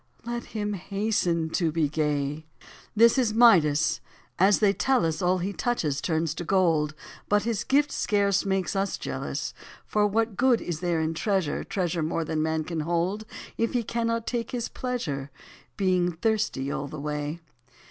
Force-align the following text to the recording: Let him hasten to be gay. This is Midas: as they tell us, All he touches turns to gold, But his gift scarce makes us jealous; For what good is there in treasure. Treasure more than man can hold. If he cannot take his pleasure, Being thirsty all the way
Let 0.25 0.45
him 0.57 0.73
hasten 0.73 1.51
to 1.51 1.71
be 1.71 1.87
gay. 1.87 2.47
This 2.95 3.19
is 3.19 3.35
Midas: 3.35 4.01
as 4.39 4.57
they 4.57 4.73
tell 4.73 5.05
us, 5.05 5.21
All 5.21 5.37
he 5.37 5.53
touches 5.53 6.01
turns 6.01 6.33
to 6.33 6.43
gold, 6.43 6.95
But 7.29 7.43
his 7.43 7.63
gift 7.63 7.91
scarce 7.91 8.43
makes 8.43 8.75
us 8.75 8.97
jealous; 8.97 9.53
For 9.85 10.07
what 10.07 10.37
good 10.37 10.59
is 10.59 10.79
there 10.79 11.01
in 11.01 11.13
treasure. 11.13 11.63
Treasure 11.63 12.01
more 12.01 12.25
than 12.25 12.41
man 12.41 12.63
can 12.63 12.79
hold. 12.79 13.25
If 13.59 13.73
he 13.73 13.83
cannot 13.83 14.25
take 14.25 14.49
his 14.49 14.69
pleasure, 14.69 15.29
Being 15.77 16.13
thirsty 16.13 16.71
all 16.71 16.87
the 16.87 16.99
way 16.99 17.39